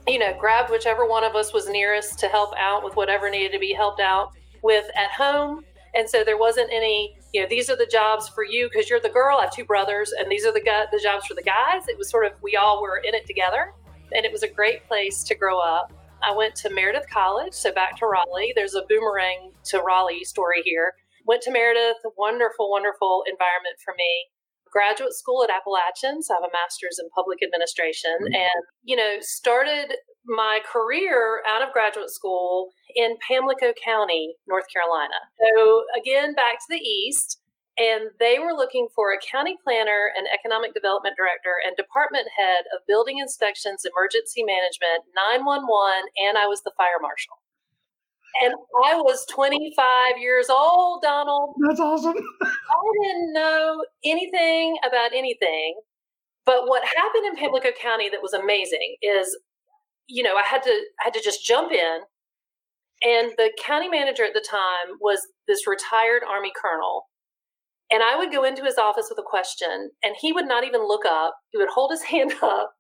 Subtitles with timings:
[0.08, 3.52] you know, grabbed whichever one of us was nearest to help out with whatever needed
[3.54, 5.64] to be helped out with at home
[5.96, 9.02] and so there wasn't any, you know, these are the jobs for you because you're
[9.02, 9.40] the girl.
[9.40, 11.86] I have two brothers, and these are the guy, the jobs for the guys.
[11.90, 13.74] It was sort of we all were in it together,
[14.14, 15.92] and it was a great place to grow up.
[16.24, 18.54] I went to Meredith College, so back to Raleigh.
[18.56, 20.94] There's a boomerang to Raleigh story here.
[21.28, 24.32] Went to Meredith, wonderful, wonderful environment for me
[24.72, 26.22] graduate school at Appalachian.
[26.22, 28.36] So I have a master's in public administration mm-hmm.
[28.36, 29.96] and, you know, started
[30.28, 35.16] my career out of graduate school in Pamlico County, North Carolina.
[35.40, 37.42] So again, back to the east.
[37.78, 42.64] And they were looking for a county planner, and economic development director, and department head
[42.72, 47.36] of building inspections, emergency management, 911, and I was the fire marshal.
[48.44, 51.56] And I was 25 years old, Donald.
[51.68, 52.16] That's awesome.
[52.44, 55.76] I didn't know anything about anything.
[56.46, 59.36] But what happened in Pamlico County that was amazing is
[60.08, 62.00] you know, I had to I had to just jump in.
[63.04, 67.08] And the county manager at the time was this retired army colonel.
[67.92, 70.88] And I would go into his office with a question, and he would not even
[70.88, 71.36] look up.
[71.52, 72.74] He would hold his hand up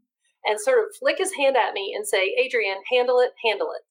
[0.45, 3.81] and sort of flick his hand at me and say, Adrienne, handle it, handle it.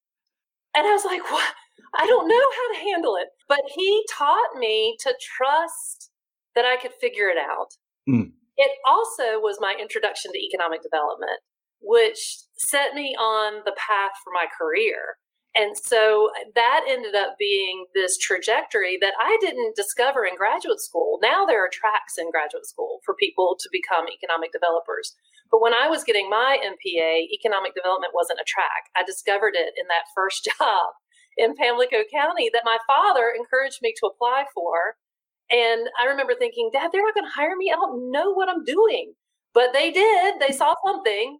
[0.76, 1.54] And I was like, what?
[1.96, 3.28] I don't know how to handle it.
[3.48, 6.10] But he taught me to trust
[6.56, 7.74] that I could figure it out.
[8.08, 8.32] Mm.
[8.56, 11.40] It also was my introduction to economic development
[11.84, 15.18] which set me on the path for my career.
[15.56, 20.80] And so uh, that ended up being this trajectory that I didn't discover in graduate
[20.80, 21.18] school.
[21.22, 25.14] Now there are tracks in graduate school for people to become economic developers.
[25.50, 28.90] But when I was getting my MPA, economic development wasn't a track.
[28.96, 30.98] I discovered it in that first job
[31.36, 34.96] in Pamlico County that my father encouraged me to apply for.
[35.50, 37.70] And I remember thinking, Dad, they're not going to hire me.
[37.70, 39.14] I don't know what I'm doing.
[39.52, 40.34] But they did.
[40.40, 41.38] They saw something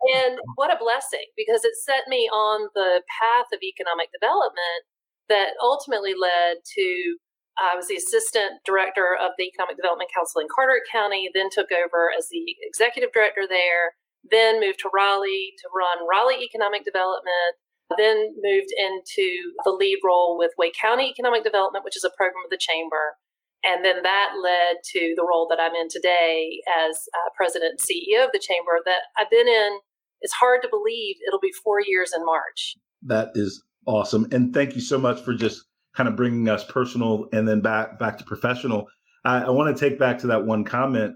[0.00, 4.84] and what a blessing because it set me on the path of economic development
[5.28, 7.16] that ultimately led to
[7.56, 11.72] I was the assistant director of the Economic Development Council in Carteret County, then took
[11.72, 13.96] over as the executive director there,
[14.28, 17.56] then moved to Raleigh to run Raleigh Economic Development,
[17.96, 22.44] then moved into the lead role with Wake County Economic Development, which is a program
[22.44, 23.16] of the Chamber.
[23.64, 27.80] And then that led to the role that I'm in today as uh, president and
[27.80, 29.80] CEO of the Chamber that I've been in
[30.20, 32.76] it's hard to believe it'll be four years in March.
[33.02, 34.26] That is awesome.
[34.32, 35.64] And thank you so much for just
[35.94, 38.86] kind of bringing us personal and then back back to professional.
[39.24, 41.14] I, I want to take back to that one comment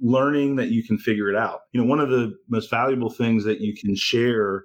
[0.00, 1.60] learning that you can figure it out.
[1.72, 4.64] You know, one of the most valuable things that you can share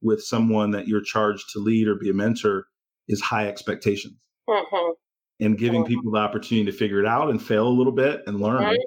[0.00, 2.66] with someone that you're charged to lead or be a mentor
[3.08, 4.14] is high expectations
[4.48, 4.92] Mm-hmm.
[5.44, 5.88] and giving Mhm.
[5.88, 8.62] people the opportunity to figure it out and fail a little bit and learn.
[8.62, 8.78] Right.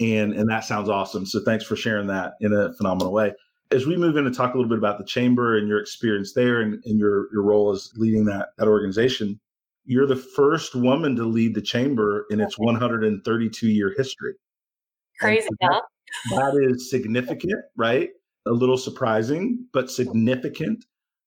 [0.00, 1.24] And and that sounds awesome.
[1.26, 3.32] So thanks for sharing that in a phenomenal way.
[3.70, 6.32] As we move in to talk a little bit about the chamber and your experience
[6.32, 9.38] there and, and your your role as leading that that organization,
[9.84, 14.34] you're the first woman to lead the chamber in its 132 year history.
[15.20, 16.50] Crazy, so that- huh?
[16.52, 18.10] that is significant, right?
[18.46, 20.84] A little surprising, but significant.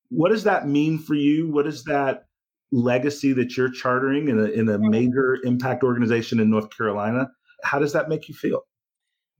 [0.09, 1.51] What does that mean for you?
[1.51, 2.25] What is that
[2.71, 4.89] legacy that you're chartering in a, in a mm.
[4.89, 7.29] major impact organization in North Carolina?
[7.63, 8.61] How does that make you feel?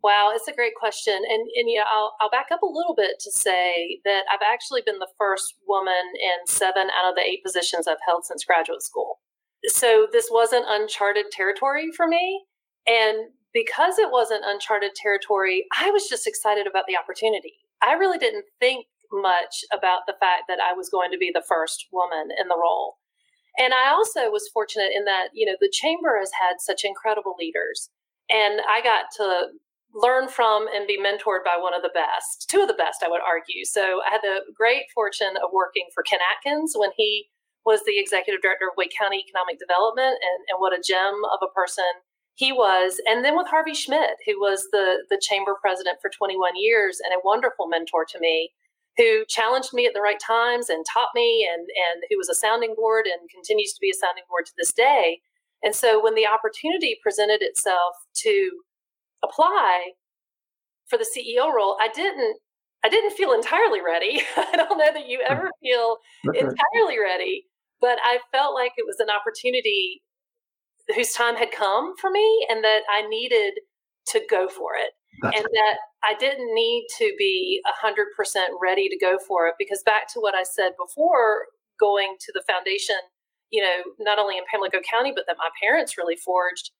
[0.03, 3.19] Wow, it's a great question, and and yeah, I'll I'll back up a little bit
[3.19, 7.43] to say that I've actually been the first woman in seven out of the eight
[7.43, 9.19] positions I've held since graduate school.
[9.65, 12.45] So this wasn't uncharted territory for me,
[12.87, 17.53] and because it wasn't uncharted territory, I was just excited about the opportunity.
[17.81, 21.43] I really didn't think much about the fact that I was going to be the
[21.47, 22.95] first woman in the role.
[23.59, 27.35] And I also was fortunate in that, you know, the chamber has had such incredible
[27.37, 27.89] leaders.
[28.29, 29.47] And I got to
[29.93, 33.09] learn from and be mentored by one of the best, two of the best, I
[33.09, 33.65] would argue.
[33.65, 37.27] So I had the great fortune of working for Ken Atkins when he
[37.65, 41.39] was the executive director of Wake County Economic Development, and, and what a gem of
[41.43, 41.91] a person
[42.35, 42.99] he was.
[43.05, 47.13] And then with Harvey Schmidt, who was the, the chamber president for 21 years and
[47.13, 48.51] a wonderful mentor to me,
[48.97, 52.35] who challenged me at the right times and taught me, and, and who was a
[52.35, 55.19] sounding board and continues to be a sounding board to this day.
[55.63, 57.95] And so when the opportunity presented itself
[58.25, 58.51] to
[59.23, 59.91] apply
[60.89, 62.37] for the CEO role, I didn't
[62.83, 64.23] I didn't feel entirely ready.
[64.37, 65.31] I don't know that you hmm.
[65.31, 67.45] ever feel entirely ready,
[67.79, 70.01] but I felt like it was an opportunity
[70.95, 73.53] whose time had come for me and that I needed
[74.07, 74.91] to go for it.
[75.23, 77.93] And that I didn't need to be 100%
[78.61, 81.45] ready to go for it because back to what I said before
[81.79, 82.95] going to the foundation,
[83.51, 86.71] you know, not only in Pamlico County but that my parents really forged,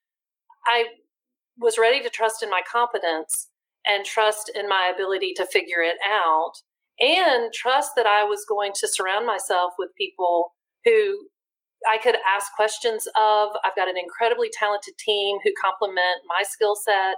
[0.66, 0.86] I
[1.58, 3.50] was ready to trust in my competence
[3.86, 6.54] and trust in my ability to figure it out
[7.00, 10.54] and trust that I was going to surround myself with people
[10.86, 11.28] who
[11.90, 13.50] I could ask questions of.
[13.66, 17.18] I've got an incredibly talented team who complement my skill set.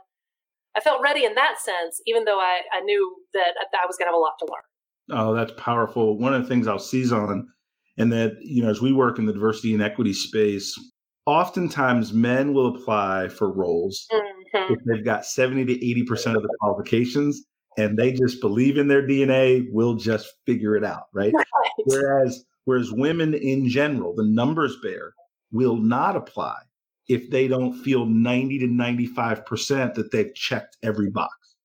[0.75, 4.07] I felt ready in that sense, even though I, I knew that I was going
[4.07, 4.63] to have a lot to learn.
[5.12, 6.18] Oh, that's powerful.
[6.18, 7.47] One of the things I'll seize on,
[7.97, 10.79] and that, you know, as we work in the diversity and equity space,
[11.25, 14.72] oftentimes men will apply for roles Mhm.
[14.72, 17.46] if they've got 70 to 80% of the qualifications
[17.78, 21.34] and they just believe in their DNA, we'll just figure it out, right?
[21.64, 21.86] Right.
[21.86, 25.14] Whereas whereas women in general, the numbers bear,
[25.52, 26.58] will not apply
[27.10, 31.56] if they don't feel 90 to 95% that they've checked every box.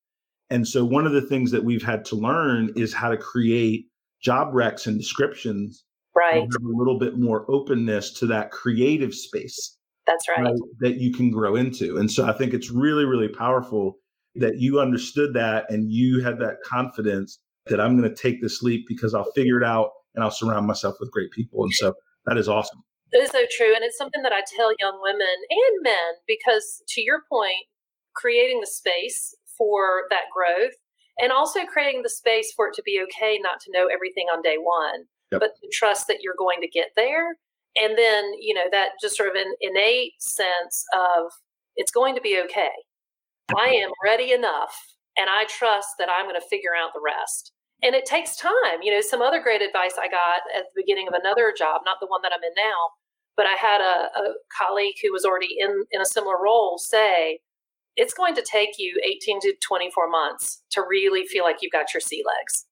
[0.49, 3.85] And so one of the things that we've had to learn is how to create
[4.21, 5.85] job recs and descriptions
[6.19, 6.43] Right.
[6.43, 10.43] a little bit more openness to that creative space That's right.
[10.43, 11.97] right, that you can grow into.
[11.97, 13.97] And so I think it's really, really powerful
[14.35, 18.61] that you understood that and you had that confidence that I'm going to take this
[18.61, 21.63] leap because I'll figure it out and I'll surround myself with great people.
[21.63, 21.93] And so
[22.25, 22.83] that is awesome.
[23.11, 23.73] It is so true.
[23.73, 27.65] And it's something that I tell young women and men because, to your point,
[28.15, 30.73] creating the space for that growth
[31.19, 34.41] and also creating the space for it to be okay not to know everything on
[34.41, 35.41] day one, Yep.
[35.41, 37.37] but to trust that you're going to get there.
[37.75, 41.31] And then, you know, that just sort of an innate sense of
[41.75, 42.71] it's going to be okay.
[43.55, 44.75] I am ready enough
[45.17, 47.51] and I trust that I'm going to figure out the rest.
[47.81, 48.81] And it takes time.
[48.81, 51.97] You know, some other great advice I got at the beginning of another job, not
[52.01, 52.79] the one that I'm in now,
[53.37, 57.39] but I had a, a colleague who was already in, in a similar role say,
[57.95, 61.93] it's going to take you 18 to 24 months to really feel like you've got
[61.93, 62.65] your sea legs.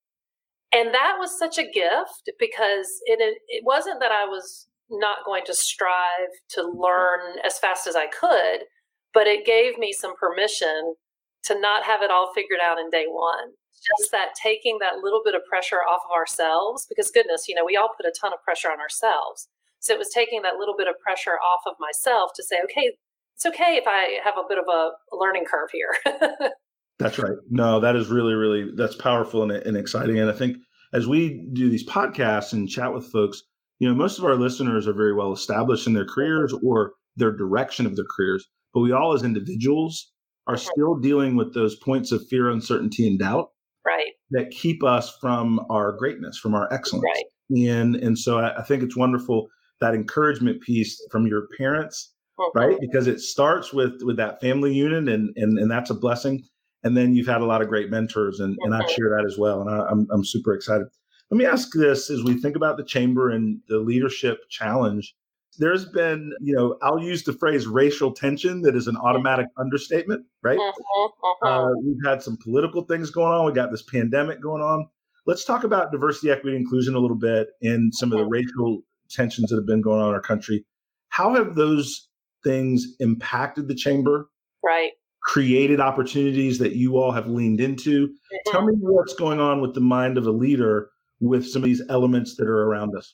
[0.73, 5.43] And that was such a gift because it, it wasn't that I was not going
[5.45, 8.65] to strive to learn as fast as I could,
[9.13, 10.95] but it gave me some permission
[11.43, 13.53] to not have it all figured out in day one.
[13.99, 17.63] Just that taking that little bit of pressure off of ourselves, because goodness, you know,
[17.63, 19.47] we all put a ton of pressure on ourselves.
[19.79, 22.93] So it was taking that little bit of pressure off of myself to say, okay,
[23.35, 25.93] it's okay if I have a bit of a learning curve here.
[26.99, 27.37] That's right.
[27.49, 30.19] No, that is really, really, that's powerful and, and exciting.
[30.19, 30.57] And I think
[30.93, 33.43] as we do these podcasts and chat with folks,
[33.79, 37.31] you know, most of our listeners are very well established in their careers or their
[37.31, 40.11] direction of their careers, but we all as individuals
[40.47, 43.49] are still dealing with those points of fear, uncertainty, and doubt
[43.85, 47.05] right, that keep us from our greatness, from our excellence.
[47.05, 47.25] right.
[47.69, 49.47] And and so I, I think it's wonderful
[49.79, 52.13] that encouragement piece from your parents,
[52.55, 52.71] right?
[52.71, 52.77] Mm-hmm.
[52.81, 56.43] Because it starts with with that family unit, and and and that's a blessing.
[56.83, 59.37] And then you've had a lot of great mentors, and and I share that as
[59.37, 59.61] well.
[59.61, 60.87] And I, I'm I'm super excited.
[61.29, 65.15] Let me ask this: as we think about the chamber and the leadership challenge,
[65.57, 70.25] there's been, you know, I'll use the phrase racial tension that is an automatic understatement,
[70.43, 70.59] right?
[70.59, 71.35] Mhm, mhm.
[71.41, 73.45] Uh, we've had some political things going on.
[73.45, 74.87] We got this pandemic going on.
[75.25, 79.49] Let's talk about diversity, equity, inclusion a little bit, and some of the racial tensions
[79.49, 80.65] that have been going on in our country.
[81.09, 82.07] How have those
[82.43, 84.29] things impacted the chamber?
[84.63, 84.91] right.
[85.27, 88.13] Created opportunities that you all have leaned into.
[88.47, 91.83] Tell me what's going on with the mind of a leader with some of these
[91.89, 93.13] elements that are around us.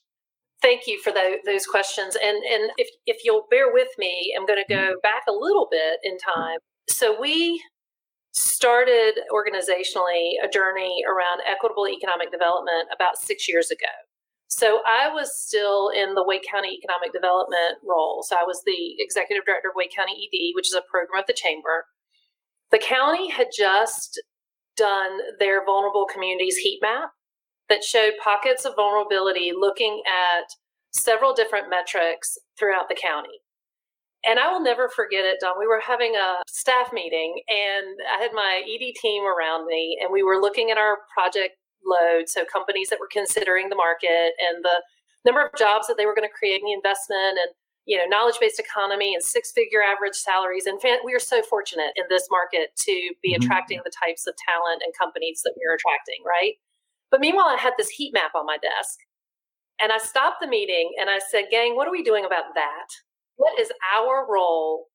[0.61, 2.15] Thank you for tho- those questions.
[2.23, 5.01] And and if if you'll bear with me, I'm going to go mm-hmm.
[5.01, 6.59] back a little bit in time.
[6.89, 7.61] So we
[8.31, 13.91] started organizationally a journey around equitable economic development about six years ago.
[14.47, 18.21] So I was still in the Wake County Economic Development role.
[18.21, 21.27] So I was the executive director of Wake County ED, which is a program of
[21.27, 21.85] the chamber.
[22.73, 24.19] The county had just
[24.75, 27.11] done their vulnerable communities heat map
[27.69, 30.45] that showed pockets of vulnerability looking at
[30.91, 33.41] several different metrics throughout the county.
[34.25, 35.59] And I will never forget it, Don.
[35.59, 40.11] We were having a staff meeting and I had my ED team around me and
[40.11, 41.53] we were looking at our project
[41.85, 42.27] load.
[42.27, 44.81] So companies that were considering the market and the
[45.25, 47.53] number of jobs that they were going to create in the investment and
[47.85, 52.05] you know knowledge-based economy and six-figure average salaries and fan- we are so fortunate in
[52.09, 53.43] this market to be Mhm.
[53.43, 56.55] attracting the types of talent and companies that we're attracting right
[57.11, 58.99] but meanwhile i had this heat map on my desk
[59.79, 62.87] and i stopped the meeting and i said gang what are we doing about that
[63.35, 64.89] what is our role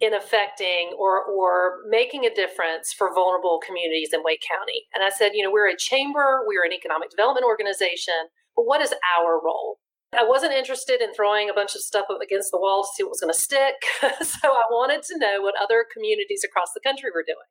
[0.00, 4.86] in affecting or or making a difference for vulnerable communities in Wake County.
[4.94, 8.14] And I said, you know, we're a chamber, we're an economic development organization,
[8.54, 9.80] but what is our role?
[10.16, 13.02] I wasn't interested in throwing a bunch of stuff up against the wall to see
[13.02, 13.76] what was going to stick.
[14.00, 17.48] so I wanted to know what other communities across the country were doing.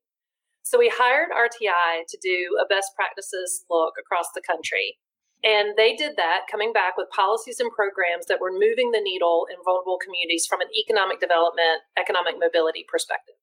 [0.63, 4.97] So we hired RTI to do a best practices look across the country.
[5.43, 9.47] And they did that, coming back with policies and programs that were moving the needle
[9.49, 13.35] in vulnerable communities from an economic development, economic mobility perspective.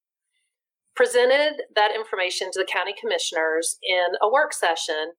[0.96, 5.14] Presented that information to the county commissioners in a work session,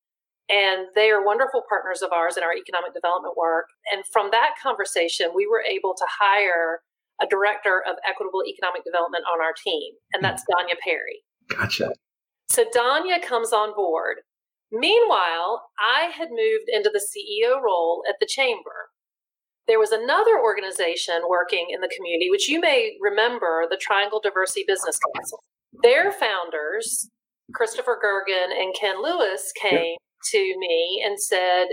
[0.49, 3.65] and they are wonderful partners of ours in our economic development work.
[3.91, 6.81] And from that conversation, we were able to hire
[7.21, 10.53] a director of equitable economic development on our team, and that's mm.
[10.53, 11.23] Danya Perry.
[11.49, 11.93] Gotcha.
[12.49, 14.17] So Danya comes on board.
[14.71, 18.89] Meanwhile, I had moved into the CEO role at the chamber.
[19.67, 24.63] There was another organization working in the community, which you may remember the Triangle Diversity
[24.67, 25.43] Business Council.
[25.81, 27.09] Their founders,
[27.53, 29.97] Christopher Gergen and Ken Lewis, came
[30.31, 31.67] to me and said,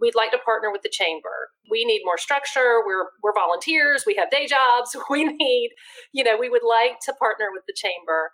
[0.00, 1.50] We'd like to partner with the chamber.
[1.70, 2.80] We need more structure.
[2.86, 4.04] We're, we're volunteers.
[4.06, 4.96] We have day jobs.
[5.10, 5.70] We need,
[6.12, 8.32] you know, we would like to partner with the chamber.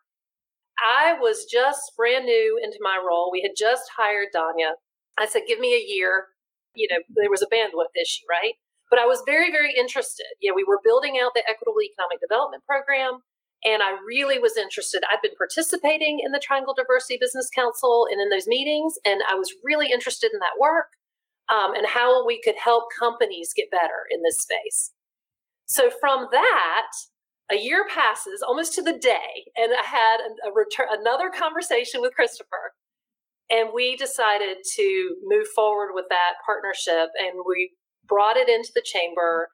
[0.78, 3.30] I was just brand new into my role.
[3.32, 4.78] We had just hired Danya.
[5.18, 6.26] I said, give me a year.
[6.74, 8.54] You know, there was a bandwidth issue, right?
[8.90, 10.26] But I was very, very interested.
[10.40, 13.20] Yeah, we were building out the Equitable Economic Development Program,
[13.64, 15.02] and I really was interested.
[15.10, 19.34] I'd been participating in the Triangle Diversity Business Council and in those meetings, and I
[19.34, 20.92] was really interested in that work
[21.48, 24.92] um, and how we could help companies get better in this space.
[25.66, 26.92] So from that,
[27.50, 32.14] a year passes almost to the day and i had a, a another conversation with
[32.14, 32.72] christopher
[33.50, 37.72] and we decided to move forward with that partnership and we
[38.06, 39.48] brought it into the chamber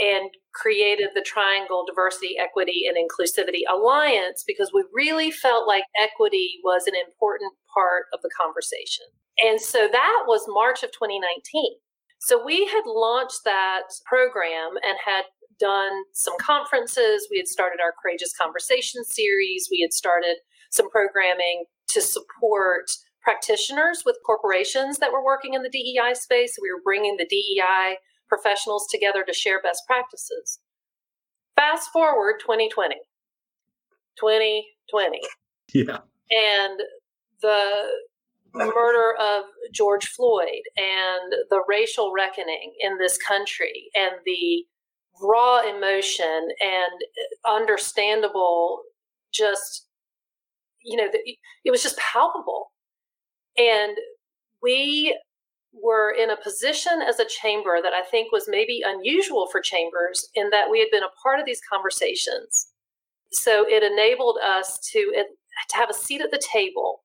[0.00, 6.58] and created the triangle diversity equity and inclusivity alliance because we really felt like equity
[6.64, 9.04] was an important part of the conversation
[9.38, 11.76] and so that was march of 2019
[12.20, 15.24] so we had launched that program and had
[15.60, 17.28] done some conferences.
[17.30, 19.68] We had started our Courageous Conversation series.
[19.70, 20.36] We had started
[20.70, 22.90] some programming to support
[23.22, 26.56] practitioners with corporations that were working in the DEI space.
[26.60, 27.96] We were bringing the DEI
[28.30, 30.60] professionals together to share best practices.
[31.56, 32.94] Fast forward 2020,
[34.18, 35.20] 2020,
[35.74, 35.98] Yeah.
[36.30, 36.80] and
[37.42, 37.90] the
[38.54, 44.64] murder of George Floyd and the racial reckoning in this country and the
[45.22, 48.82] raw emotion and uh, understandable
[49.32, 49.86] just
[50.82, 51.06] you know
[51.64, 52.72] it was just palpable
[53.58, 53.96] and
[54.62, 55.16] we
[55.72, 60.28] were in a position as a chamber that i think was maybe unusual for chambers
[60.34, 62.68] in that we had been a part of these conversations
[63.32, 65.12] so it enabled us to
[65.68, 67.02] to have a seat at the table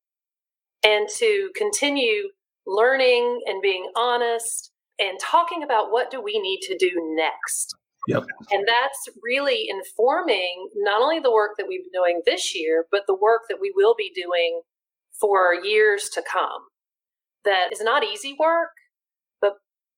[0.84, 2.29] and to continue
[2.67, 7.75] learning and being honest and talking about what do we need to do next.
[8.07, 8.25] Yep.
[8.51, 13.01] And that's really informing not only the work that we've been doing this year, but
[13.07, 14.62] the work that we will be doing
[15.19, 16.62] for years to come.
[17.45, 18.71] That is not easy work,
[19.41, 19.53] but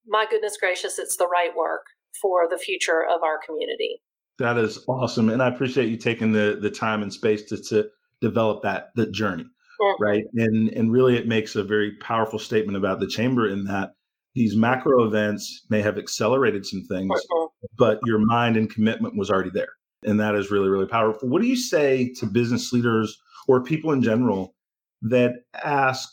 [0.05, 1.85] my goodness gracious, it's the right work
[2.21, 4.01] for the future of our community.
[4.39, 5.29] That is awesome.
[5.29, 7.89] And I appreciate you taking the the time and space to, to
[8.21, 9.45] develop that the journey.
[9.81, 10.03] Mm-hmm.
[10.03, 10.23] Right.
[10.35, 13.91] And and really it makes a very powerful statement about the chamber in that
[14.35, 17.65] these macro events may have accelerated some things, mm-hmm.
[17.77, 19.69] but your mind and commitment was already there.
[20.03, 21.27] And that is really, really powerful.
[21.27, 24.53] What do you say to business leaders or people in general
[25.01, 25.31] that
[25.63, 26.07] ask,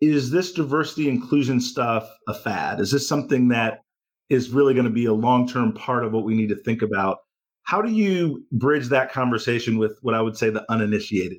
[0.00, 2.80] is this diversity inclusion stuff a fad?
[2.80, 3.80] Is this something that
[4.28, 6.82] is really going to be a long term part of what we need to think
[6.82, 7.18] about?
[7.62, 11.38] How do you bridge that conversation with what I would say the uninitiated?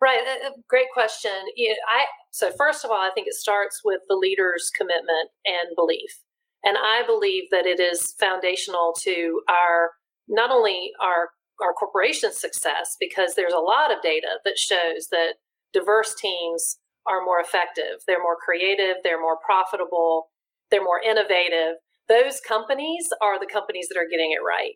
[0.00, 1.30] Right, uh, uh, great question.
[1.32, 6.20] I so first of all, I think it starts with the leader's commitment and belief,
[6.62, 9.92] and I believe that it is foundational to our
[10.28, 11.30] not only our
[11.60, 15.34] our corporation's success because there's a lot of data that shows that
[15.72, 20.30] diverse teams are more effective, they're more creative, they're more profitable,
[20.70, 21.76] they're more innovative.
[22.08, 24.74] Those companies are the companies that are getting it right.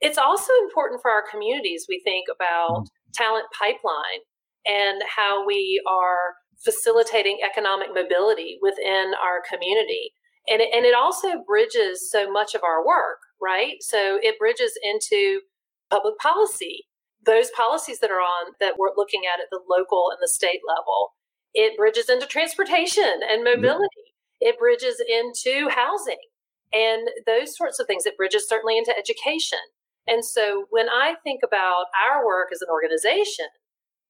[0.00, 1.86] It's also important for our communities.
[1.88, 3.12] We think about mm-hmm.
[3.14, 4.22] talent pipeline
[4.66, 6.34] and how we are
[6.64, 10.12] facilitating economic mobility within our community.
[10.48, 13.76] And it, and it also bridges so much of our work, right?
[13.80, 15.40] So it bridges into
[15.90, 16.86] public policy
[17.24, 20.60] those policies that are on that we're looking at at the local and the state
[20.66, 21.12] level.
[21.54, 23.88] It bridges into transportation and mobility.
[24.40, 24.50] Yeah.
[24.50, 26.18] It bridges into housing
[26.72, 28.04] and those sorts of things.
[28.04, 29.60] It bridges certainly into education.
[30.06, 33.46] And so when I think about our work as an organization,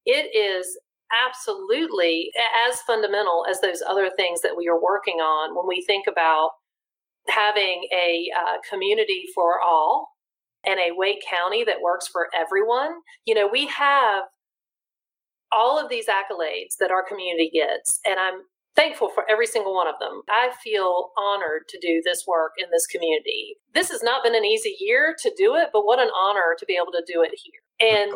[0.06, 0.78] it is
[1.26, 2.30] absolutely
[2.68, 6.50] as fundamental as those other things that we are working on when we think about
[7.28, 10.08] having a uh, community for all
[10.66, 12.92] and a Wake County that works for everyone.
[13.24, 14.24] You know, we have
[15.52, 18.42] all of these accolades that our community gets, and I'm
[18.76, 20.22] thankful for every single one of them.
[20.28, 23.56] I feel honored to do this work in this community.
[23.72, 26.66] This has not been an easy year to do it, but what an honor to
[26.66, 27.88] be able to do it here.
[27.88, 28.12] And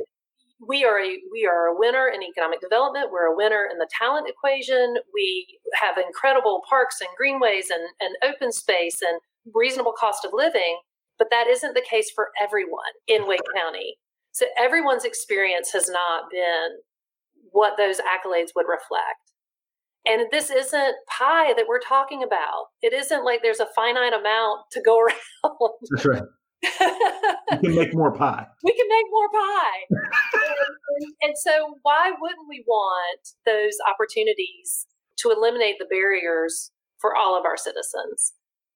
[0.66, 3.10] we are a we are a winner in economic development.
[3.12, 4.96] We're a winner in the talent equation.
[5.14, 5.46] We
[5.80, 9.20] have incredible parks and greenways and, and open space and
[9.54, 10.80] reasonable cost of living.
[11.18, 13.96] But that isn't the case for everyone in Wake County.
[14.32, 16.78] So everyone's experience has not been
[17.52, 19.32] what those accolades would reflect.
[20.06, 22.66] And this isn't pie that we're talking about.
[22.82, 25.70] It isn't like there's a finite amount to go around.
[25.90, 26.22] That's right.
[27.62, 28.46] we can make more pie.
[28.64, 29.80] We can make more pie.
[29.90, 34.86] and, and so, why wouldn't we want those opportunities
[35.18, 38.32] to eliminate the barriers for all of our citizens?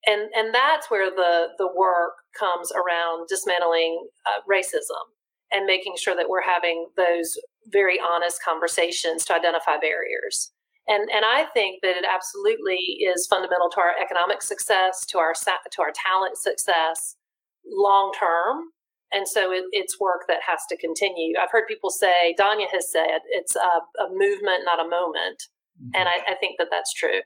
[0.06, 5.04] and and that's where the the work comes around dismantling uh, racism
[5.52, 10.52] and making sure that we're having those very honest conversations to identify barriers.
[10.88, 15.32] And and I think that it absolutely is fundamental to our economic success to our
[15.34, 17.16] to our talent success
[17.64, 18.64] long term.
[19.14, 21.34] And so it, it's work that has to continue.
[21.40, 25.42] I've heard people say Danya has said it's a, a movement not a moment.
[25.80, 25.90] Mm-hmm.
[25.94, 27.20] and I, I think that that's true.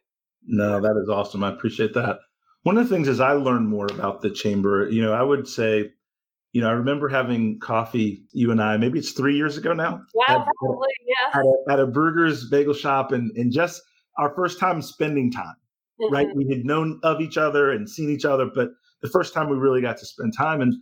[0.47, 1.43] No that is awesome.
[1.43, 2.19] I appreciate that.
[2.65, 5.47] One of the things as I learned more about the chamber, you know, I would
[5.47, 5.93] say,
[6.57, 10.01] you know, I remember having coffee, you and I, maybe it's three years ago now.
[10.15, 11.39] Wow, at, probably, yeah.
[11.39, 13.83] At a, at a Bruegger's bagel shop and, and just
[14.17, 15.57] our first time spending time,
[16.01, 16.15] mm-hmm.
[16.15, 16.29] right?
[16.35, 18.71] We had known of each other and seen each other, but
[19.03, 20.63] the first time we really got to spend time.
[20.63, 20.73] And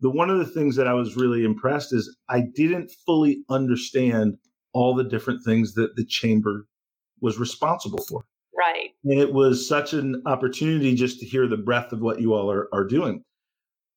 [0.00, 4.36] the one of the things that I was really impressed is I didn't fully understand
[4.74, 6.66] all the different things that the chamber
[7.22, 8.22] was responsible for.
[8.54, 8.90] Right.
[9.04, 12.50] And it was such an opportunity just to hear the breadth of what you all
[12.52, 13.24] are, are doing.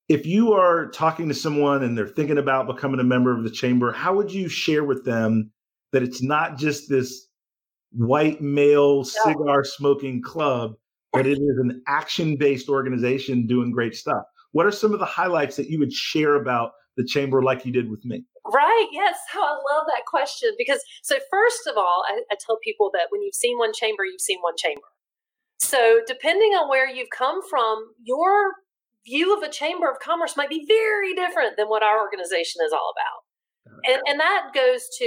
[0.07, 3.49] If you are talking to someone and they're thinking about becoming a member of the
[3.49, 5.51] chamber, how would you share with them
[5.93, 7.27] that it's not just this
[7.91, 10.73] white male cigar smoking club,
[11.11, 14.23] but it is an action based organization doing great stuff?
[14.51, 17.71] What are some of the highlights that you would share about the chamber like you
[17.71, 18.23] did with me?
[18.53, 18.87] Right.
[18.91, 19.17] Yes.
[19.29, 23.07] How I love that question because so first of all, I, I, tell people that
[23.09, 24.81] when you've seen one chamber, you've seen one chamber.
[25.59, 28.53] So depending on where you've come from, your
[29.05, 32.73] view of a chamber of commerce might be very different than what our organization is
[32.73, 33.83] all about.
[33.85, 35.05] And and that goes to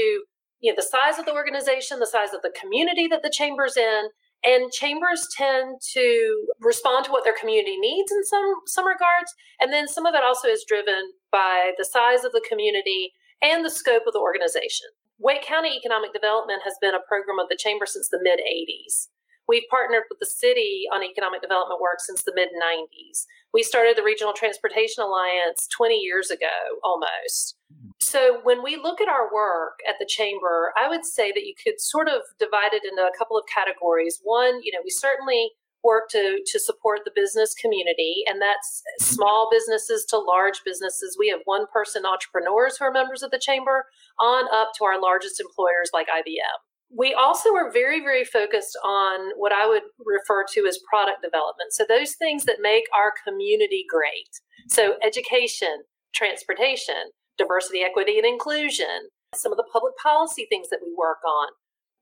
[0.60, 3.76] you know the size of the organization, the size of the community that the chamber's
[3.76, 4.08] in,
[4.44, 9.72] and chambers tend to respond to what their community needs in some some regards and
[9.72, 13.70] then some of it also is driven by the size of the community and the
[13.70, 14.86] scope of the organization.
[15.18, 19.08] Wake County Economic Development has been a program of the Chamber since the mid 80s.
[19.48, 23.24] We've partnered with the city on economic development work since the mid 90s.
[23.54, 26.52] We started the Regional Transportation Alliance 20 years ago
[26.84, 27.56] almost.
[28.00, 31.54] So when we look at our work at the chamber, I would say that you
[31.62, 34.20] could sort of divide it into a couple of categories.
[34.22, 35.52] One, you know, we certainly
[35.84, 41.28] work to to support the business community and that's small businesses to large businesses we
[41.28, 43.84] have one person entrepreneurs who are members of the chamber
[44.18, 46.58] on up to our largest employers like IBM
[46.96, 51.72] we also are very very focused on what I would refer to as product development
[51.72, 54.30] so those things that make our community great
[54.68, 60.94] so education transportation diversity equity and inclusion some of the public policy things that we
[60.96, 61.48] work on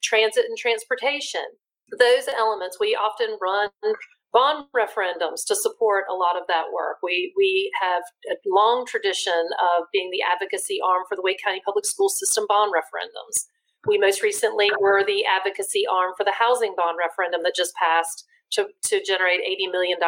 [0.03, 1.45] transit and transportation
[1.99, 3.71] those elements, we often run
[4.33, 6.99] bond referendums to support a lot of that work.
[7.03, 11.63] We we have a long tradition of being the advocacy arm for the Wake County
[11.65, 13.47] Public School System bond referendums.
[13.87, 18.25] We most recently were the advocacy arm for the housing bond referendum that just passed
[18.53, 19.99] to, to generate $80 million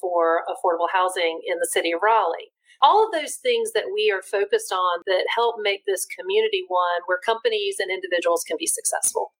[0.00, 2.52] for affordable housing in the city of Raleigh.
[2.80, 7.02] All of those things that we are focused on that help make this community one
[7.06, 9.32] where companies and individuals can be successful.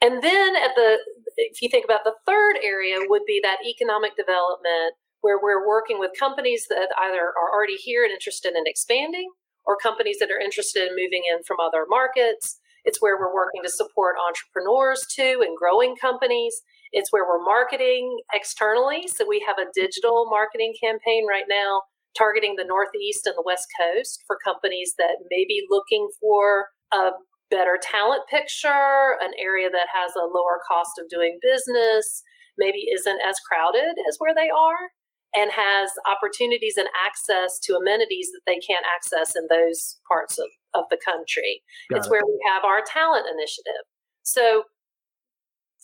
[0.00, 0.98] And then at the,
[1.36, 5.98] if you think about the third area, would be that economic development where we're working
[5.98, 9.30] with companies that either are already here and interested in expanding
[9.64, 12.58] or companies that are interested in moving in from other markets.
[12.84, 16.62] It's where we're working to support entrepreneurs too and growing companies.
[16.92, 19.08] It's where we're marketing externally.
[19.08, 21.82] So we have a digital marketing campaign right now
[22.16, 27.10] targeting the Northeast and the West Coast for companies that may be looking for a
[27.50, 32.22] better talent picture, an area that has a lower cost of doing business,
[32.58, 34.90] maybe isn't as crowded as where they are,
[35.34, 40.46] and has opportunities and access to amenities that they can't access in those parts of,
[40.74, 41.62] of the country.
[41.90, 42.10] Got it's it.
[42.10, 43.84] where we have our talent initiative.
[44.22, 44.64] So,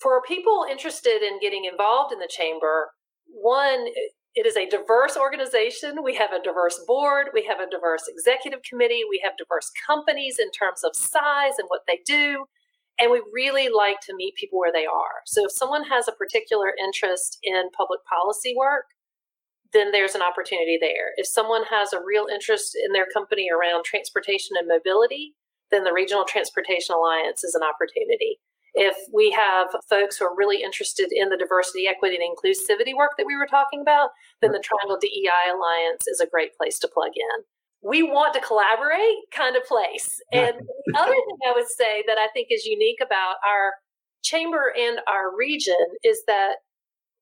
[0.00, 2.90] for people interested in getting involved in the chamber,
[3.26, 3.86] one,
[4.34, 6.04] it is a diverse organization.
[6.04, 7.28] We have a diverse board.
[7.34, 9.02] We have a diverse executive committee.
[9.08, 12.44] We have diverse companies in terms of size and what they do.
[13.00, 15.22] And we really like to meet people where they are.
[15.26, 18.84] So if someone has a particular interest in public policy work,
[19.72, 21.12] then there's an opportunity there.
[21.16, 25.34] If someone has a real interest in their company around transportation and mobility,
[25.70, 28.40] then the Regional Transportation Alliance is an opportunity.
[28.74, 33.12] If we have folks who are really interested in the diversity, equity, and inclusivity work
[33.18, 36.88] that we were talking about, then the Triangle DEI Alliance is a great place to
[36.88, 37.44] plug in.
[37.82, 40.20] We want to collaborate kind of place.
[40.32, 40.54] And
[40.86, 43.74] the other thing I would say that I think is unique about our
[44.22, 46.56] chamber and our region is that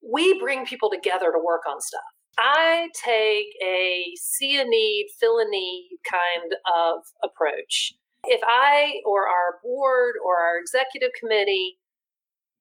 [0.02, 2.15] we bring people together to work on stuff.
[2.38, 7.94] I take a see a need, fill a need kind of approach.
[8.24, 11.78] If I or our board or our executive committee,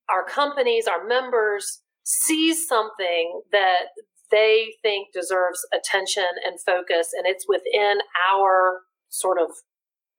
[0.09, 3.87] our companies, our members sees something that
[4.31, 7.97] they think deserves attention and focus and it's within
[8.31, 9.49] our sort of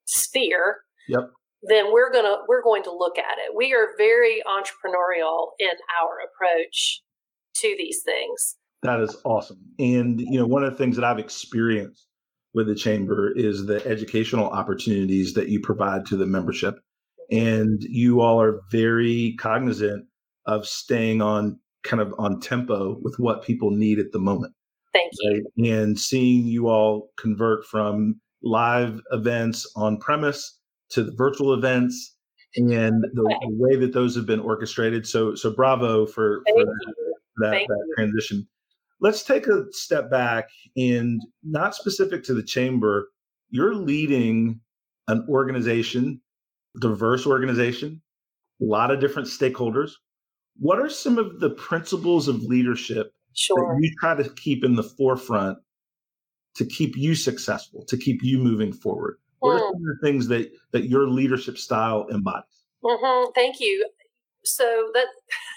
[0.04, 1.30] sphere yep.
[1.62, 3.54] then we're gonna we're going to look at it.
[3.54, 7.02] We are very entrepreneurial in our approach
[7.56, 11.18] to these things that is awesome and you know one of the things that i've
[11.18, 12.06] experienced
[12.56, 16.80] with the chamber is the educational opportunities that you provide to the membership.
[17.30, 20.06] And you all are very cognizant
[20.46, 24.54] of staying on kind of on tempo with what people need at the moment.
[24.94, 25.32] Thank you.
[25.32, 25.70] Right?
[25.70, 30.58] And seeing you all convert from live events on premise
[30.90, 32.16] to the virtual events
[32.56, 35.06] and the, the, way that those have been orchestrated.
[35.06, 36.64] So, so bravo for, for
[37.42, 38.48] that, that transition
[39.00, 43.08] let's take a step back and not specific to the chamber
[43.50, 44.60] you're leading
[45.08, 46.20] an organization
[46.80, 48.00] diverse organization
[48.60, 49.92] a lot of different stakeholders
[50.58, 53.56] what are some of the principles of leadership sure.
[53.56, 55.58] that you try to keep in the forefront
[56.54, 59.64] to keep you successful to keep you moving forward what are hmm.
[59.64, 63.30] some of the things that that your leadership style embodies mm-hmm.
[63.34, 63.86] thank you
[64.46, 65.06] so that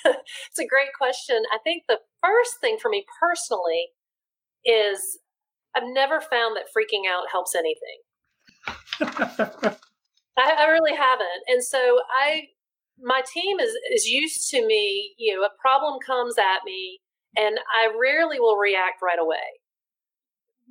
[0.50, 1.42] it's a great question.
[1.54, 3.90] I think the first thing for me personally
[4.66, 5.20] is
[5.76, 8.00] I've never found that freaking out helps anything.
[10.38, 11.44] I, I, really haven't.
[11.48, 12.48] And so I
[13.02, 17.00] my team is is used to me, you know, a problem comes at me
[17.38, 19.62] and I rarely will react right away.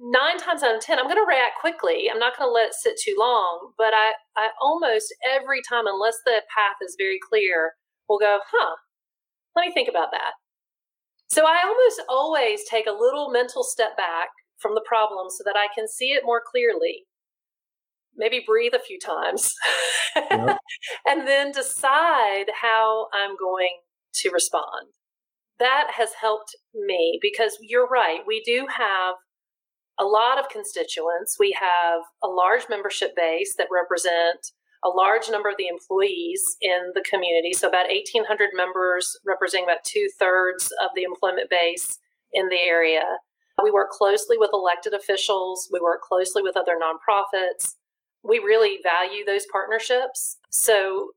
[0.01, 2.09] Nine times out of ten, I'm going to react quickly.
[2.11, 3.73] I'm not going to let it sit too long.
[3.77, 7.73] But I, I almost every time, unless the path is very clear,
[8.09, 8.77] will go, huh,
[9.57, 10.33] let me think about that.
[11.29, 15.57] So I almost always take a little mental step back from the problem so that
[15.57, 17.05] I can see it more clearly.
[18.17, 19.55] Maybe breathe a few times
[20.17, 20.59] yep.
[21.07, 23.79] and then decide how I'm going
[24.15, 24.89] to respond.
[25.59, 28.21] That has helped me because you're right.
[28.27, 29.15] We do have
[30.01, 31.37] a lot of constituents.
[31.39, 34.53] We have a large membership base that represent
[34.85, 37.53] a large number of the employees in the community.
[37.53, 41.99] So, about 1,800 members representing about two thirds of the employment base
[42.33, 43.05] in the area.
[43.63, 47.75] We work closely with elected officials, we work closely with other nonprofits.
[48.25, 50.39] We really value those partnerships.
[50.51, 51.13] So,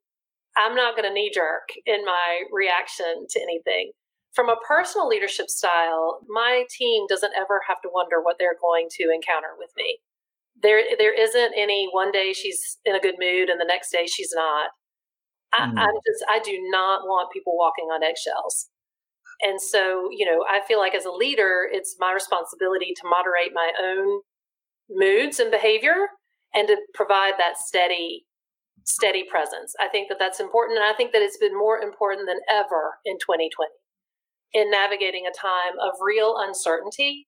[0.57, 3.91] I'm not going to knee jerk in my reaction to anything.
[4.33, 8.87] From a personal leadership style, my team doesn't ever have to wonder what they're going
[8.91, 9.99] to encounter with me.
[10.61, 14.05] There, there isn't any one day she's in a good mood and the next day
[14.05, 14.69] she's not.
[15.53, 15.77] I, mm.
[15.77, 18.69] I just, I do not want people walking on eggshells.
[19.41, 23.51] And so, you know, I feel like as a leader, it's my responsibility to moderate
[23.53, 24.21] my own
[24.89, 26.09] moods and behavior
[26.53, 28.25] and to provide that steady
[28.83, 29.73] steady presence.
[29.79, 30.79] I think that that's important.
[30.79, 33.69] And I think that it's been more important than ever in 2020
[34.53, 37.27] in navigating a time of real uncertainty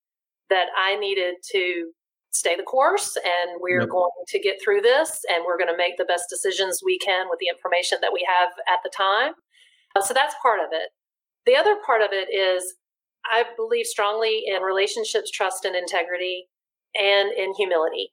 [0.50, 1.92] that I needed to
[2.34, 3.90] stay the course and we're yep.
[3.90, 7.28] going to get through this and we're going to make the best decisions we can
[7.30, 9.34] with the information that we have at the time.
[9.96, 10.90] Uh, so that's part of it.
[11.46, 12.74] The other part of it is
[13.32, 16.48] I believe strongly in relationships, trust, and integrity
[16.96, 18.12] and in humility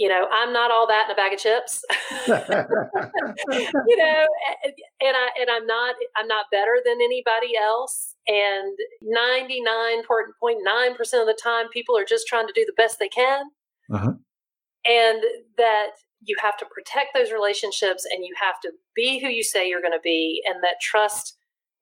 [0.00, 1.84] you know, I'm not all that in a bag of chips.
[2.26, 4.26] you know,
[4.64, 8.09] and I and I'm not I'm not better than anybody else.
[8.26, 13.44] And 99.9% of the time, people are just trying to do the best they can.
[13.92, 14.12] Uh-huh.
[14.86, 15.22] And
[15.56, 15.90] that
[16.22, 19.80] you have to protect those relationships and you have to be who you say you're
[19.80, 20.42] going to be.
[20.46, 21.36] And that trust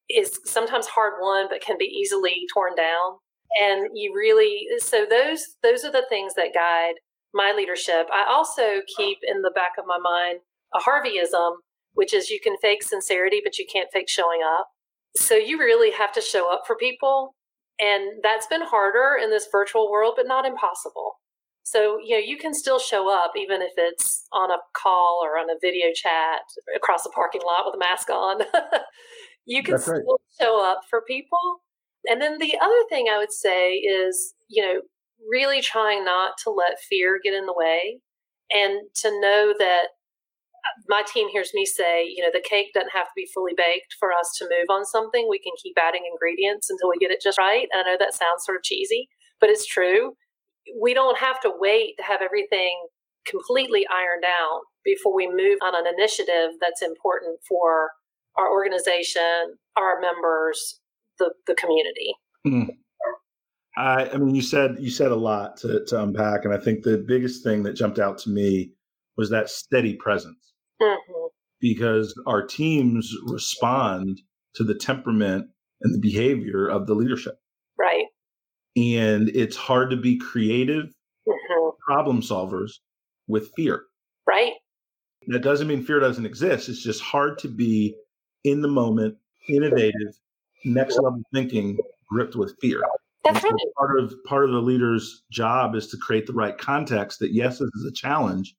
[0.08, 3.18] is sometimes hard won, but can be easily torn down.
[3.60, 6.94] And you really, so those, those are the things that guide
[7.34, 8.06] my leadership.
[8.12, 10.40] I also keep in the back of my mind
[10.74, 11.56] a Harveyism,
[11.94, 14.68] which is you can fake sincerity, but you can't fake showing up.
[15.16, 17.34] So you really have to show up for people.
[17.80, 21.14] And that's been harder in this virtual world, but not impossible.
[21.62, 25.38] So, you know, you can still show up even if it's on a call or
[25.38, 26.40] on a video chat
[26.74, 28.40] across a parking lot with a mask on.
[29.46, 31.60] you can still show up for people.
[32.06, 34.80] And then the other thing I would say is, you know,
[35.28, 38.00] really trying not to let fear get in the way
[38.50, 39.88] and to know that
[40.88, 43.94] my team hears me say, you know, the cake doesn't have to be fully baked
[43.98, 45.26] for us to move on something.
[45.28, 47.68] We can keep adding ingredients until we get it just right.
[47.72, 49.08] And I know that sounds sort of cheesy,
[49.40, 50.14] but it's true.
[50.80, 52.76] We don't have to wait to have everything
[53.26, 57.90] completely ironed out before we move on an initiative that's important for
[58.36, 60.80] our organization, our members,
[61.18, 62.14] the, the community.
[62.46, 62.68] Mm.
[63.76, 66.82] I, I mean, you said you said a lot to, to unpack, and I think
[66.82, 68.72] the biggest thing that jumped out to me
[69.16, 70.47] was that steady presence,
[70.80, 71.26] mm-hmm.
[71.60, 74.20] because our teams respond
[74.54, 75.46] to the temperament
[75.82, 77.38] and the behavior of the leadership.
[77.78, 78.06] Right.
[78.76, 80.86] And it's hard to be creative
[81.28, 81.70] mm-hmm.
[81.86, 82.72] problem solvers
[83.26, 83.82] with fear.
[84.26, 84.52] Right.
[85.28, 86.68] That doesn't mean fear doesn't exist.
[86.68, 87.94] It's just hard to be
[88.44, 89.16] in the moment,
[89.48, 90.14] innovative,
[90.64, 92.82] next level thinking, gripped with fear.
[93.24, 93.52] That's right.
[93.76, 97.18] Part of part of the leader's job is to create the right context.
[97.18, 98.54] That yes, this is a challenge,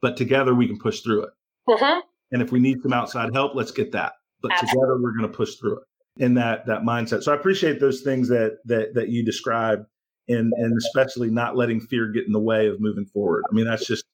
[0.00, 1.30] but together we can push through it.
[1.68, 2.00] Mm-hmm.
[2.32, 4.12] And if we need some outside help, let's get that.
[4.42, 4.80] But Absolutely.
[4.80, 5.84] together we're going to push through it
[6.22, 7.22] in that that mindset.
[7.22, 9.84] So I appreciate those things that that that you describe
[10.28, 13.44] and and especially not letting fear get in the way of moving forward.
[13.50, 14.04] I mean, that's just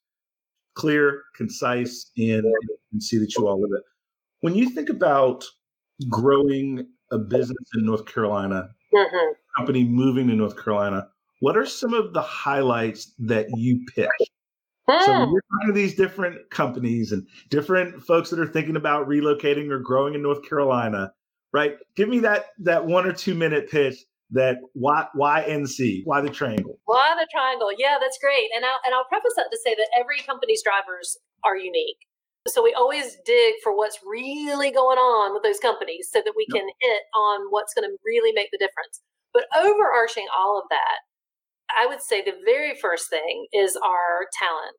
[0.75, 2.45] clear, concise, and,
[2.93, 3.83] and see that you all live it.
[4.41, 5.45] When you think about
[6.09, 11.09] growing a business in North Carolina, mm-hmm company moving to North Carolina,
[11.41, 13.85] what are some of the highlights that you
[15.05, 19.09] So when you're talking to these different companies and different folks that are thinking about
[19.09, 21.13] relocating or growing in North Carolina,
[21.53, 21.77] right?
[21.97, 23.97] Give me that that one or two minute pitch
[24.33, 26.03] that why why NC?
[26.05, 26.79] Why the triangle?
[26.85, 27.71] Why the triangle?
[27.77, 28.49] Yeah, that's great.
[28.55, 31.99] And I'll and I'll preface that to say that every company's drivers are unique.
[32.49, 36.47] So we always dig for what's really going on with those companies so that we
[36.49, 36.63] yep.
[36.63, 39.03] can hit on what's going to really make the difference.
[39.35, 41.05] But overarching all of that,
[41.79, 44.77] I would say the very first thing is our talent.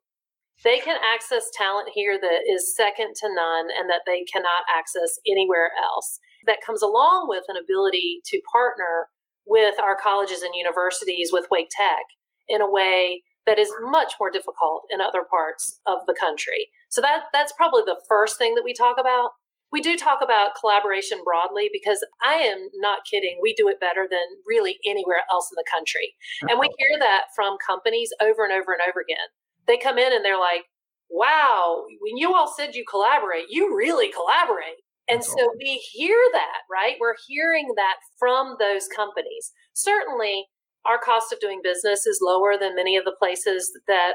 [0.64, 5.18] They can access talent here that is second to none and that they cannot access
[5.26, 6.20] anywhere else.
[6.46, 9.08] That comes along with an ability to partner
[9.46, 12.04] with our colleges and universities with Wake Tech
[12.48, 16.68] in a way that is much more difficult in other parts of the country.
[16.90, 19.30] So that that's probably the first thing that we talk about
[19.72, 23.38] we do talk about collaboration broadly because I am not kidding.
[23.40, 26.14] We do it better than really anywhere else in the country.
[26.42, 29.32] And we hear that from companies over and over and over again.
[29.66, 30.64] They come in and they're like,
[31.08, 34.84] wow, when you all said you collaborate, you really collaborate.
[35.08, 36.96] And so we hear that, right?
[37.00, 39.52] We're hearing that from those companies.
[39.74, 40.46] Certainly,
[40.84, 44.14] our cost of doing business is lower than many of the places that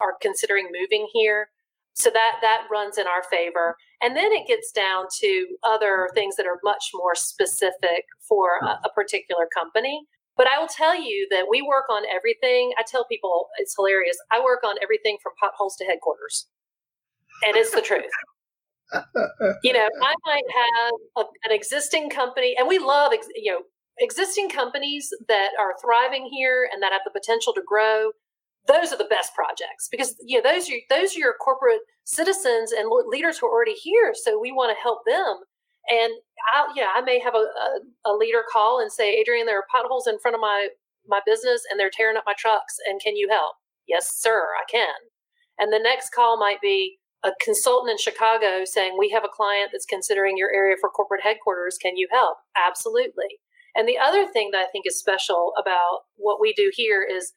[0.00, 1.48] are considering moving here.
[1.96, 3.76] So that that runs in our favor.
[4.02, 8.86] And then it gets down to other things that are much more specific for a,
[8.86, 10.02] a particular company.
[10.36, 12.72] But I will tell you that we work on everything.
[12.78, 14.18] I tell people it's hilarious.
[14.30, 16.46] I work on everything from potholes to headquarters.
[17.46, 18.04] And it's the truth.
[19.64, 23.60] you know, I might have a, an existing company, and we love, you know,
[23.98, 28.10] existing companies that are thriving here and that have the potential to grow.
[28.68, 32.72] Those are the best projects because you know those are those are your corporate citizens
[32.72, 34.12] and leaders who are already here.
[34.14, 35.40] So we want to help them.
[35.88, 36.12] And
[36.52, 39.66] I, yeah, I may have a, a, a leader call and say, Adrienne there are
[39.70, 40.68] potholes in front of my
[41.06, 42.76] my business and they're tearing up my trucks.
[42.88, 43.54] And can you help?
[43.86, 44.94] Yes, sir, I can.
[45.58, 49.70] And the next call might be, a consultant in Chicago saying, We have a client
[49.72, 51.78] that's considering your area for corporate headquarters.
[51.80, 52.38] Can you help?
[52.56, 53.40] Absolutely.
[53.74, 57.32] And the other thing that I think is special about what we do here is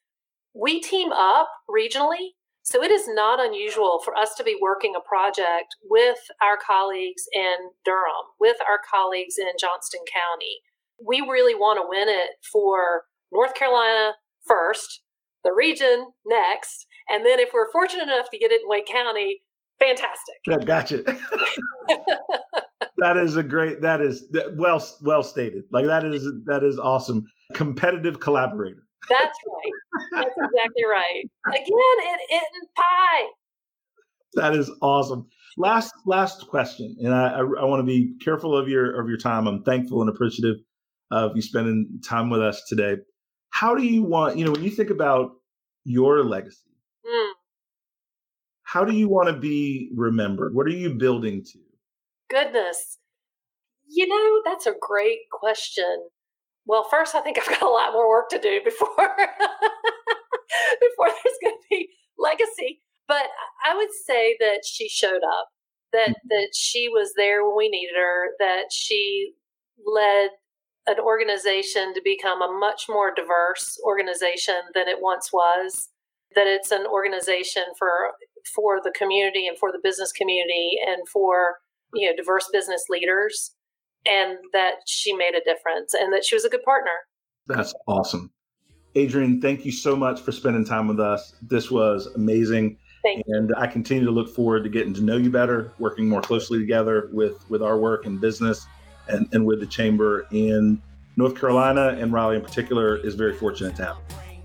[0.53, 2.33] we team up regionally.
[2.63, 7.23] So it is not unusual for us to be working a project with our colleagues
[7.33, 10.59] in Durham, with our colleagues in Johnston County.
[11.03, 14.13] We really want to win it for North Carolina
[14.45, 15.01] first,
[15.43, 19.41] the region next, and then if we're fortunate enough to get it in Wake County,
[19.79, 20.35] fantastic.
[20.45, 21.03] Yeah, gotcha.
[22.97, 23.81] that is a great.
[23.81, 25.63] That is well well stated.
[25.71, 27.25] Like that is that is awesome.
[27.53, 28.83] Competitive collaborator.
[29.09, 29.73] That's right.
[30.11, 31.23] That's exactly right.
[31.47, 32.43] Again, it it
[32.75, 33.27] pie.
[34.35, 35.27] That is awesome.
[35.57, 39.17] Last last question, and I I, I want to be careful of your of your
[39.17, 39.47] time.
[39.47, 40.57] I'm thankful and appreciative
[41.11, 42.97] of you spending time with us today.
[43.49, 45.31] How do you want you know when you think about
[45.85, 46.69] your legacy?
[47.05, 47.33] Mm
[48.69, 50.53] how do you want to be remembered?
[50.53, 51.59] What are you building to?
[52.29, 52.99] Goodness.
[53.87, 56.07] You know, that's a great question.
[56.69, 59.07] Well, first, I think I've got a lot more work to do before before
[61.07, 62.83] there's going to be legacy.
[63.07, 63.23] But
[63.65, 65.47] I would say that she showed up,
[65.93, 66.27] that mm-hmm.
[66.29, 69.33] that she was there when we needed her, that she
[69.83, 70.29] led
[70.85, 75.89] an organization to become a much more diverse organization than it once was.
[76.35, 78.11] That it's an organization for
[78.53, 81.55] for the community and for the business community and for
[81.95, 83.55] you know diverse business leaders
[84.05, 86.91] and that she made a difference and that she was a good partner.
[87.47, 88.31] That's awesome.
[88.97, 91.33] Adrienne, thank you so much for spending time with us.
[91.41, 92.77] This was amazing.
[93.01, 96.19] Thank and i continue to look forward to getting to know you better working more
[96.19, 98.67] closely together with with our work and business
[99.07, 100.81] and, and with the chamber in
[101.15, 103.97] north carolina and raleigh in particular is very fortunate to have.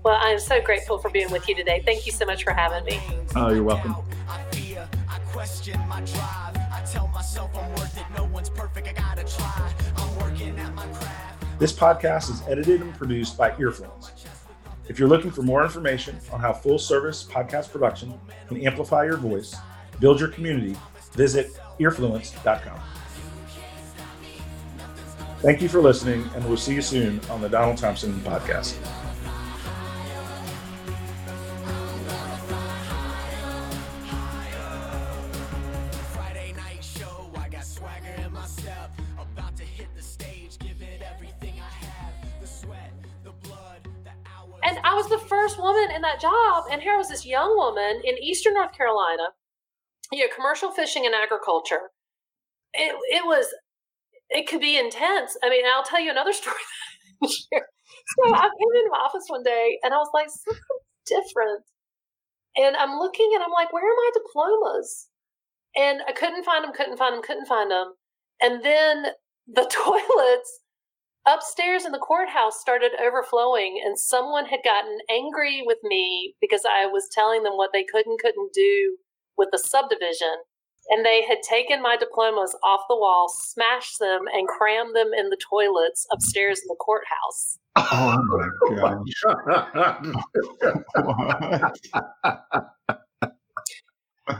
[0.05, 1.81] Well, I'm so grateful for being with you today.
[1.83, 2.99] Thank you so much for having me.
[3.35, 3.95] Oh, you're welcome.
[11.57, 14.11] This podcast is edited and produced by Earfluence.
[14.87, 18.13] If you're looking for more information on how full service podcast production
[18.47, 19.55] can amplify your voice,
[19.99, 20.75] build your community,
[21.13, 22.79] visit earfluence.com.
[25.39, 28.75] Thank you for listening, and we'll see you soon on the Donald Thompson podcast.
[45.45, 46.65] First woman in that job.
[46.71, 49.29] And here was this young woman in Eastern North Carolina,
[50.11, 51.91] you know, commercial fishing and agriculture.
[52.73, 53.47] It, it was,
[54.29, 55.37] it could be intense.
[55.43, 56.55] I mean, I'll tell you another story.
[57.23, 57.59] so
[58.25, 60.61] I came into my office one day and I was like, something
[61.05, 61.63] different.
[62.57, 65.07] And I'm looking and I'm like, where are my diplomas?
[65.75, 67.93] And I couldn't find them, couldn't find them, couldn't find them.
[68.41, 69.07] And then
[69.47, 70.61] the toilets
[71.27, 76.85] upstairs in the courthouse started overflowing and someone had gotten angry with me because I
[76.85, 78.97] was telling them what they could and couldn't do
[79.37, 80.35] with the subdivision.
[80.89, 85.29] And they had taken my diplomas off the wall, smashed them, and crammed them in
[85.29, 87.57] the toilets upstairs in the courthouse.
[87.75, 88.17] Oh,
[88.67, 88.95] oh my
[89.73, 90.05] gosh.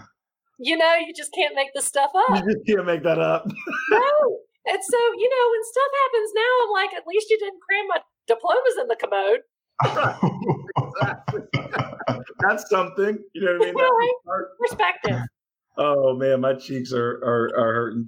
[0.60, 2.46] you know, you just can't make this stuff up.
[2.46, 3.48] You just can't make that up.
[3.90, 4.38] no.
[4.68, 7.88] And so, you know, when stuff happens now, I'm like, at least you didn't cram
[7.88, 9.42] my diplomas in the commode.
[12.40, 13.20] That's something.
[13.34, 14.14] You know what I mean?
[14.60, 15.20] Perspective.
[15.78, 18.04] Oh man, my cheeks are are, are hurting.